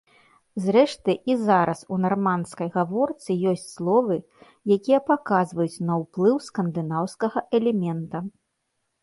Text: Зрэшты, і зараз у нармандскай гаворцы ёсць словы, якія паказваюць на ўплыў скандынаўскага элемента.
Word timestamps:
Зрэшты, 0.61 1.11
і 1.33 1.33
зараз 1.49 1.83
у 1.95 1.99
нармандскай 2.05 2.71
гаворцы 2.77 3.35
ёсць 3.51 3.67
словы, 3.75 4.17
якія 4.77 4.99
паказваюць 5.11 5.83
на 5.91 6.01
ўплыў 6.03 6.43
скандынаўскага 6.49 7.47
элемента. 7.61 8.17